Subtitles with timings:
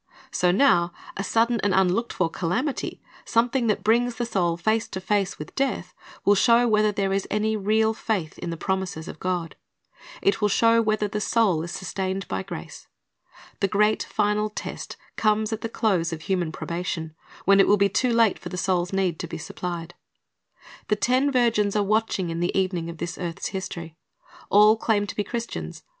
[0.31, 4.99] So now, a sudden and unlooked for calamity, something that brings the soul face to
[4.99, 5.93] face with death,
[6.25, 9.55] will show whether there is any real faith in the promises of God.
[10.19, 12.87] It will show whether the soul is sustained by grace.
[13.59, 17.13] The great final test comes at the close of human probation,
[17.45, 19.93] when it will be too late for the soul's need to be supplied.
[20.87, 23.97] The ten virgins are watching in the evening of this earth's history.
[24.49, 25.83] All claim to be Christians.